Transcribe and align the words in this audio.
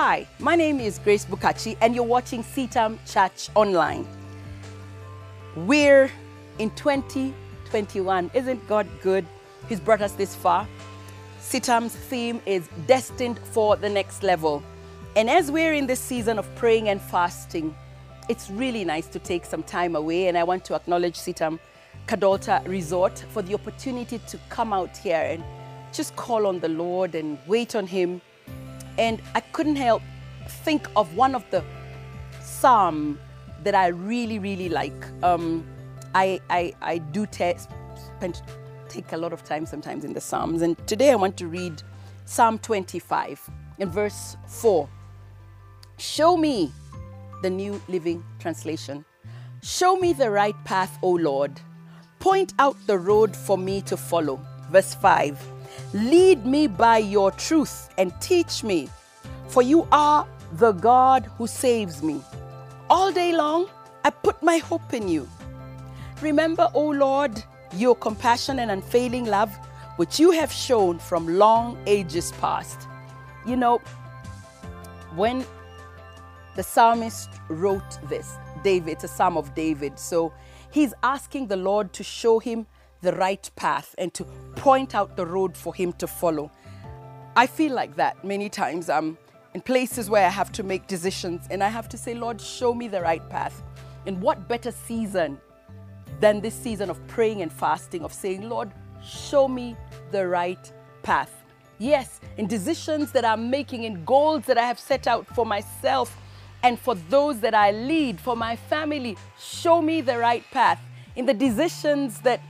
Hi, 0.00 0.28
my 0.38 0.54
name 0.54 0.78
is 0.78 1.00
Grace 1.00 1.24
Bukachi, 1.24 1.76
and 1.80 1.92
you're 1.92 2.04
watching 2.04 2.44
CETAM 2.44 3.00
Church 3.04 3.50
Online. 3.56 4.06
We're 5.56 6.08
in 6.60 6.70
2021. 6.76 8.30
Isn't 8.32 8.68
God 8.68 8.86
good? 9.02 9.26
He's 9.68 9.80
brought 9.80 10.00
us 10.00 10.12
this 10.12 10.36
far. 10.36 10.68
CETAM's 11.40 11.96
theme 11.96 12.40
is 12.46 12.68
Destined 12.86 13.40
for 13.40 13.74
the 13.74 13.88
Next 13.88 14.22
Level. 14.22 14.62
And 15.16 15.28
as 15.28 15.50
we're 15.50 15.74
in 15.74 15.88
this 15.88 15.98
season 15.98 16.38
of 16.38 16.46
praying 16.54 16.88
and 16.90 17.02
fasting, 17.02 17.74
it's 18.28 18.50
really 18.50 18.84
nice 18.84 19.08
to 19.08 19.18
take 19.18 19.44
some 19.44 19.64
time 19.64 19.96
away. 19.96 20.28
And 20.28 20.38
I 20.38 20.44
want 20.44 20.64
to 20.66 20.76
acknowledge 20.76 21.16
CETAM 21.16 21.58
Kadalta 22.06 22.64
Resort 22.68 23.18
for 23.30 23.42
the 23.42 23.54
opportunity 23.54 24.20
to 24.28 24.38
come 24.48 24.72
out 24.72 24.96
here 24.96 25.26
and 25.28 25.42
just 25.92 26.14
call 26.14 26.46
on 26.46 26.60
the 26.60 26.68
Lord 26.68 27.16
and 27.16 27.36
wait 27.48 27.74
on 27.74 27.88
Him. 27.88 28.20
And 28.98 29.22
I 29.34 29.40
couldn't 29.40 29.76
help 29.76 30.02
think 30.48 30.88
of 30.96 31.14
one 31.14 31.34
of 31.34 31.48
the 31.50 31.64
psalm 32.42 33.18
that 33.62 33.74
I 33.74 33.88
really, 33.88 34.38
really 34.38 34.68
like. 34.68 35.06
Um, 35.22 35.66
I, 36.14 36.40
I, 36.50 36.74
I 36.82 36.98
do 36.98 37.26
spend, 37.30 38.42
take 38.88 39.12
a 39.12 39.16
lot 39.16 39.32
of 39.32 39.44
time 39.44 39.66
sometimes 39.66 40.04
in 40.04 40.12
the 40.12 40.20
Psalms. 40.20 40.62
And 40.62 40.76
today 40.86 41.12
I 41.12 41.14
want 41.14 41.36
to 41.38 41.46
read 41.46 41.82
Psalm 42.24 42.58
25 42.58 43.48
in 43.78 43.88
verse 43.88 44.36
4. 44.46 44.88
Show 45.98 46.36
me 46.36 46.72
the 47.42 47.50
New 47.50 47.80
Living 47.88 48.24
Translation. 48.38 49.04
Show 49.62 49.96
me 49.96 50.12
the 50.12 50.30
right 50.30 50.56
path, 50.64 50.98
O 51.02 51.10
Lord. 51.10 51.60
Point 52.18 52.54
out 52.58 52.76
the 52.86 52.98
road 52.98 53.36
for 53.36 53.56
me 53.56 53.80
to 53.82 53.96
follow. 53.96 54.40
Verse 54.70 54.94
5 54.94 55.40
Lead 55.94 56.44
me 56.44 56.66
by 56.66 56.98
your 56.98 57.30
truth 57.32 57.88
and 57.98 58.12
teach 58.20 58.62
me, 58.62 58.88
for 59.48 59.62
you 59.62 59.88
are 59.90 60.26
the 60.54 60.72
God 60.72 61.26
who 61.36 61.46
saves 61.46 62.02
me. 62.02 62.20
All 62.90 63.12
day 63.12 63.34
long, 63.34 63.68
I 64.04 64.10
put 64.10 64.42
my 64.42 64.58
hope 64.58 64.94
in 64.94 65.08
you. 65.08 65.28
Remember, 66.20 66.68
O 66.74 66.88
Lord, 66.88 67.42
your 67.74 67.94
compassion 67.94 68.58
and 68.58 68.70
unfailing 68.70 69.26
love, 69.26 69.54
which 69.96 70.18
you 70.18 70.30
have 70.30 70.52
shown 70.52 70.98
from 70.98 71.26
long 71.38 71.78
ages 71.86 72.32
past. 72.40 72.88
You 73.46 73.56
know, 73.56 73.78
when 75.14 75.44
the 76.54 76.62
psalmist 76.62 77.30
wrote 77.48 77.98
this, 78.08 78.36
David, 78.62 78.92
it's 78.92 79.04
a 79.04 79.08
psalm 79.08 79.36
of 79.36 79.54
David. 79.54 79.98
So 79.98 80.32
he's 80.70 80.92
asking 81.02 81.46
the 81.46 81.56
Lord 81.56 81.92
to 81.94 82.02
show 82.02 82.38
him 82.38 82.66
the 83.00 83.12
right 83.12 83.50
path 83.56 83.94
and 83.98 84.12
to 84.14 84.24
point 84.56 84.94
out 84.94 85.16
the 85.16 85.26
road 85.26 85.56
for 85.56 85.74
him 85.74 85.92
to 85.94 86.06
follow. 86.06 86.50
I 87.36 87.46
feel 87.46 87.72
like 87.72 87.96
that 87.96 88.24
many 88.24 88.48
times. 88.48 88.88
I'm 88.88 89.16
in 89.54 89.60
places 89.60 90.10
where 90.10 90.26
I 90.26 90.30
have 90.30 90.52
to 90.52 90.62
make 90.62 90.86
decisions 90.86 91.46
and 91.50 91.62
I 91.62 91.68
have 91.68 91.88
to 91.90 91.98
say, 91.98 92.14
Lord, 92.14 92.40
show 92.40 92.74
me 92.74 92.88
the 92.88 93.00
right 93.00 93.28
path. 93.30 93.62
And 94.06 94.20
what 94.20 94.48
better 94.48 94.70
season 94.70 95.38
than 96.20 96.40
this 96.40 96.54
season 96.54 96.90
of 96.90 97.04
praying 97.06 97.42
and 97.42 97.52
fasting, 97.52 98.02
of 98.02 98.12
saying, 98.12 98.48
Lord, 98.48 98.72
show 99.04 99.46
me 99.46 99.76
the 100.10 100.26
right 100.26 100.72
path. 101.02 101.44
Yes, 101.78 102.20
in 102.36 102.48
decisions 102.48 103.12
that 103.12 103.24
I'm 103.24 103.50
making, 103.50 103.84
in 103.84 104.04
goals 104.04 104.44
that 104.46 104.58
I 104.58 104.66
have 104.66 104.80
set 104.80 105.06
out 105.06 105.26
for 105.28 105.46
myself 105.46 106.16
and 106.64 106.78
for 106.78 106.96
those 107.08 107.38
that 107.40 107.54
I 107.54 107.70
lead, 107.70 108.20
for 108.20 108.34
my 108.34 108.56
family, 108.56 109.16
show 109.38 109.80
me 109.80 110.00
the 110.00 110.18
right 110.18 110.42
path. 110.50 110.80
In 111.14 111.24
the 111.24 111.34
decisions 111.34 112.20
that 112.22 112.40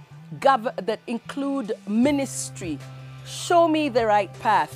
that 0.41 1.00
include 1.06 1.72
ministry, 1.87 2.78
show 3.27 3.69
me 3.69 3.89
the 3.89 4.06
right 4.06 4.33
path. 4.41 4.75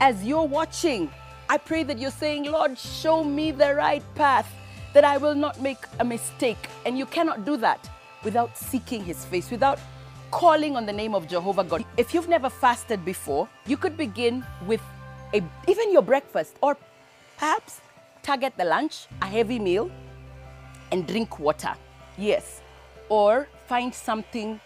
As 0.00 0.24
you're 0.24 0.44
watching, 0.44 1.10
I 1.48 1.58
pray 1.58 1.82
that 1.84 1.98
you're 1.98 2.10
saying, 2.10 2.44
Lord, 2.44 2.78
show 2.78 3.22
me 3.22 3.50
the 3.50 3.74
right 3.74 4.02
path, 4.14 4.50
that 4.92 5.04
I 5.04 5.16
will 5.16 5.34
not 5.34 5.60
make 5.60 5.78
a 6.00 6.04
mistake. 6.04 6.68
And 6.86 6.96
you 6.96 7.06
cannot 7.06 7.44
do 7.44 7.56
that 7.58 7.88
without 8.22 8.56
seeking 8.56 9.04
His 9.04 9.24
face, 9.24 9.50
without 9.50 9.78
calling 10.30 10.76
on 10.76 10.86
the 10.86 10.92
name 10.92 11.14
of 11.14 11.28
Jehovah 11.28 11.64
God. 11.64 11.84
If 11.96 12.14
you've 12.14 12.28
never 12.28 12.50
fasted 12.50 13.04
before, 13.04 13.48
you 13.66 13.76
could 13.76 13.96
begin 13.96 14.44
with 14.66 14.80
a, 15.32 15.42
even 15.68 15.92
your 15.92 16.02
breakfast, 16.02 16.56
or 16.60 16.76
perhaps 17.36 17.80
target 18.22 18.54
the 18.56 18.64
lunch, 18.64 19.06
a 19.20 19.26
heavy 19.26 19.58
meal, 19.58 19.90
and 20.90 21.06
drink 21.06 21.38
water. 21.38 21.74
Yes. 22.16 22.62
Or 23.08 23.48
find 23.66 23.94
something. 23.94 24.60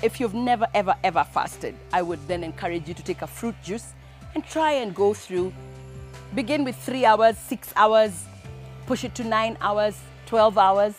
If 0.00 0.20
you've 0.20 0.34
never, 0.34 0.68
ever, 0.74 0.94
ever 1.02 1.24
fasted, 1.24 1.74
I 1.92 2.02
would 2.02 2.20
then 2.28 2.44
encourage 2.44 2.86
you 2.86 2.94
to 2.94 3.02
take 3.02 3.22
a 3.22 3.26
fruit 3.26 3.56
juice 3.64 3.94
and 4.36 4.46
try 4.46 4.72
and 4.72 4.94
go 4.94 5.12
through. 5.12 5.52
Begin 6.36 6.62
with 6.62 6.76
three 6.76 7.04
hours, 7.04 7.36
six 7.36 7.72
hours, 7.74 8.24
push 8.86 9.02
it 9.02 9.16
to 9.16 9.24
nine 9.24 9.58
hours, 9.60 9.98
12 10.26 10.56
hours, 10.56 10.94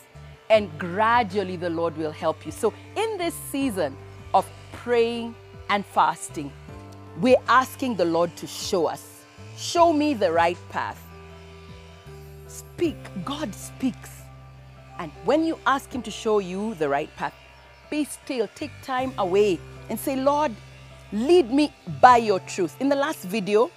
and 0.50 0.70
gradually 0.78 1.56
the 1.56 1.70
Lord 1.70 1.96
will 1.96 2.12
help 2.12 2.46
you. 2.46 2.52
So, 2.52 2.74
in 2.98 3.18
this 3.18 3.36
season 3.50 3.96
of 4.34 4.46
praying 4.74 5.34
and 5.70 5.86
fasting, 5.86 6.52
we're 7.22 7.42
asking 7.48 7.96
the 7.96 8.06
Lord 8.06 8.36
to 8.36 8.48
show 8.48 8.86
us, 8.88 9.24
show 9.56 9.94
me 9.94 10.14
the 10.14 10.32
right 10.32 10.58
path. 10.70 11.02
Speak, 12.48 12.98
God 13.24 13.56
speaks. 13.56 14.24
And 14.98 15.10
when 15.24 15.46
you 15.46 15.58
ask 15.66 15.90
Him 15.94 16.02
to 16.02 16.12
show 16.12 16.40
you 16.40 16.76
the 16.76 16.90
right 16.90 17.16
path, 17.16 17.34
be 17.90 18.06
still, 18.06 18.48
take 18.56 18.72
time 18.84 19.14
away 19.18 19.60
and 19.90 20.00
say, 20.00 20.16
Lord, 20.16 20.52
lead 21.12 21.52
me 21.52 21.74
by 22.02 22.18
your 22.18 22.40
truth. 22.42 22.76
In 22.80 22.90
the 22.90 22.96
last 22.96 23.24
video, 23.24 23.72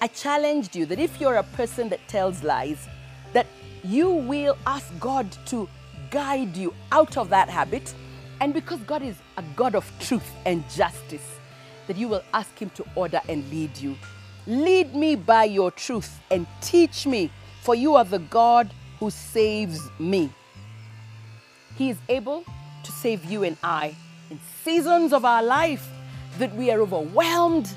I 0.00 0.06
challenged 0.08 0.76
you 0.76 0.86
that 0.86 0.98
if 0.98 1.20
you're 1.20 1.36
a 1.36 1.42
person 1.42 1.88
that 1.88 2.06
tells 2.08 2.42
lies, 2.42 2.88
that 3.32 3.46
you 3.84 4.10
will 4.10 4.56
ask 4.66 4.86
God 4.98 5.30
to 5.46 5.68
guide 6.10 6.56
you 6.56 6.74
out 6.92 7.16
of 7.16 7.28
that 7.30 7.48
habit. 7.48 7.94
And 8.40 8.54
because 8.54 8.80
God 8.80 9.02
is 9.02 9.16
a 9.36 9.44
God 9.56 9.74
of 9.74 9.90
truth 9.98 10.30
and 10.46 10.68
justice, 10.70 11.38
that 11.86 11.96
you 11.96 12.08
will 12.08 12.22
ask 12.32 12.56
Him 12.58 12.70
to 12.70 12.84
order 12.94 13.20
and 13.28 13.48
lead 13.50 13.76
you. 13.78 13.96
Lead 14.46 14.94
me 14.94 15.16
by 15.16 15.44
your 15.44 15.70
truth 15.70 16.20
and 16.30 16.46
teach 16.60 17.06
me, 17.06 17.30
for 17.62 17.74
you 17.74 17.96
are 17.96 18.04
the 18.04 18.18
God 18.18 18.70
who 18.98 19.10
saves 19.10 19.90
me. 19.98 20.30
He 21.76 21.90
is 21.90 21.98
able 22.08 22.44
to 22.82 22.92
save 22.92 23.24
you 23.24 23.44
and 23.44 23.56
I 23.62 23.94
in 24.30 24.38
seasons 24.64 25.12
of 25.12 25.24
our 25.24 25.42
life 25.42 25.88
that 26.38 26.54
we 26.54 26.70
are 26.70 26.80
overwhelmed 26.80 27.74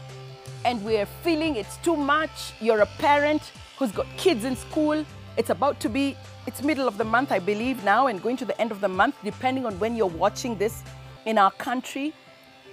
and 0.65 0.83
we 0.83 0.97
are 0.97 1.05
feeling 1.23 1.55
it's 1.55 1.77
too 1.77 1.95
much. 1.95 2.53
You're 2.59 2.81
a 2.81 2.85
parent 2.97 3.51
who's 3.77 3.91
got 3.91 4.05
kids 4.17 4.45
in 4.45 4.55
school. 4.55 5.03
It's 5.37 5.49
about 5.49 5.79
to 5.79 5.89
be, 5.89 6.15
it's 6.45 6.61
middle 6.61 6.87
of 6.87 6.97
the 6.97 7.03
month, 7.03 7.31
I 7.31 7.39
believe 7.39 7.83
now, 7.83 8.07
and 8.07 8.21
going 8.21 8.37
to 8.37 8.45
the 8.45 8.59
end 8.61 8.71
of 8.71 8.81
the 8.81 8.87
month, 8.87 9.15
depending 9.23 9.65
on 9.65 9.79
when 9.79 9.95
you're 9.95 10.07
watching 10.07 10.57
this 10.57 10.83
in 11.25 11.37
our 11.37 11.51
country. 11.51 12.13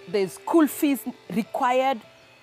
There's 0.08 0.32
school 0.32 0.66
fees 0.66 1.00
required. 1.34 2.00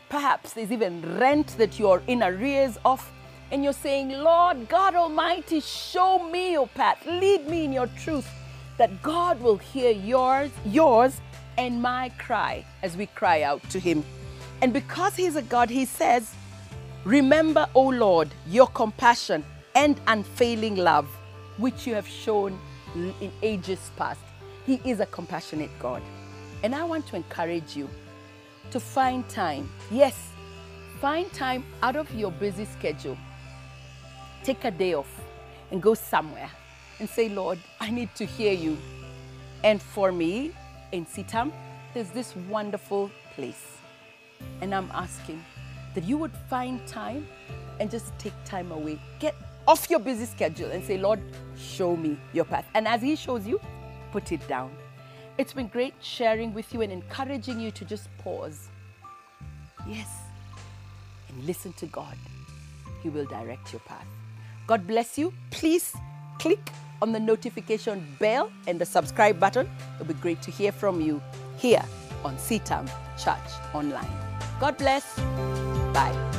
Perhaps 0.09 0.53
there's 0.53 0.71
even 0.71 1.19
rent 1.19 1.55
that 1.57 1.77
you're 1.77 2.01
in 2.07 2.23
arrears 2.23 2.77
of. 2.85 3.11
And 3.51 3.63
you're 3.63 3.73
saying, 3.73 4.09
Lord 4.09 4.67
God 4.67 4.95
Almighty, 4.95 5.59
show 5.59 6.27
me 6.29 6.53
your 6.53 6.67
path. 6.67 7.05
Lead 7.05 7.47
me 7.47 7.65
in 7.65 7.73
your 7.73 7.87
truth. 8.03 8.27
That 8.77 9.01
God 9.01 9.41
will 9.41 9.57
hear 9.57 9.91
yours, 9.91 10.51
yours, 10.65 11.19
and 11.57 11.81
my 11.81 12.09
cry 12.17 12.65
as 12.83 12.97
we 12.97 13.05
cry 13.07 13.43
out 13.43 13.63
to 13.69 13.79
Him. 13.79 14.03
And 14.61 14.73
because 14.73 15.15
He's 15.15 15.35
a 15.35 15.41
God, 15.41 15.69
He 15.69 15.85
says, 15.85 16.33
Remember, 17.05 17.67
O 17.75 17.83
Lord, 17.87 18.29
your 18.47 18.67
compassion 18.67 19.43
and 19.75 19.99
unfailing 20.07 20.75
love, 20.75 21.07
which 21.57 21.85
you 21.85 21.93
have 21.93 22.07
shown 22.07 22.57
in 22.95 23.31
ages 23.43 23.91
past. 23.95 24.21
He 24.65 24.81
is 24.83 24.99
a 24.99 25.05
compassionate 25.05 25.69
God. 25.79 26.01
And 26.63 26.73
I 26.73 26.83
want 26.83 27.05
to 27.07 27.15
encourage 27.15 27.75
you 27.75 27.89
to 28.71 28.79
find 28.79 29.27
time. 29.29 29.69
Yes, 29.91 30.29
find 30.99 31.31
time 31.33 31.63
out 31.83 31.95
of 31.95 32.13
your 32.15 32.31
busy 32.31 32.65
schedule. 32.65 33.17
Take 34.43 34.63
a 34.63 34.71
day 34.71 34.95
off 34.95 35.21
and 35.71 35.81
go 35.81 35.93
somewhere 35.93 36.49
and 36.99 37.09
say, 37.09 37.29
Lord, 37.29 37.59
I 37.79 37.89
need 37.91 38.13
to 38.15 38.25
hear 38.25 38.53
you. 38.53 38.77
And 39.63 39.81
for 39.81 40.11
me, 40.11 40.51
in 40.91 41.05
CETAM, 41.05 41.51
there's 41.93 42.09
this 42.09 42.35
wonderful 42.49 43.11
place. 43.35 43.77
And 44.61 44.73
I'm 44.73 44.89
asking 44.93 45.43
that 45.93 46.03
you 46.03 46.17
would 46.17 46.33
find 46.49 46.85
time 46.87 47.27
and 47.79 47.89
just 47.89 48.17
take 48.19 48.33
time 48.45 48.71
away. 48.71 48.99
Get 49.19 49.35
off 49.67 49.89
your 49.89 49.99
busy 49.99 50.25
schedule 50.25 50.71
and 50.71 50.83
say, 50.83 50.97
Lord, 50.97 51.19
show 51.57 51.95
me 51.95 52.17
your 52.33 52.45
path. 52.45 52.65
And 52.73 52.87
as 52.87 53.01
He 53.01 53.15
shows 53.15 53.45
you, 53.45 53.59
put 54.11 54.31
it 54.31 54.47
down. 54.47 54.71
It's 55.37 55.53
been 55.53 55.67
great 55.67 55.93
sharing 56.01 56.53
with 56.53 56.73
you 56.73 56.81
and 56.81 56.91
encouraging 56.91 57.59
you 57.59 57.71
to 57.71 57.85
just 57.85 58.07
pause. 58.19 58.69
Yes. 59.87 60.07
And 61.29 61.45
listen 61.45 61.73
to 61.73 61.85
God. 61.87 62.15
He 63.03 63.09
will 63.09 63.25
direct 63.25 63.73
your 63.73 63.81
path. 63.81 64.07
God 64.67 64.87
bless 64.87 65.17
you. 65.17 65.33
Please 65.51 65.93
click 66.39 66.71
on 67.05 67.11
the 67.11 67.19
notification 67.19 68.03
bell 68.19 68.51
and 68.65 68.81
the 68.81 68.85
subscribe 68.85 69.39
button. 69.39 69.69
It'll 69.95 70.07
be 70.07 70.15
great 70.15 70.41
to 70.41 70.49
hear 70.49 70.71
from 70.71 71.01
you 71.01 71.21
here 71.55 71.85
on 72.23 72.35
CETAM 72.37 72.89
Church 73.15 73.51
Online. 73.75 74.09
God 74.59 74.75
bless. 74.77 75.19
Bye. 75.93 76.34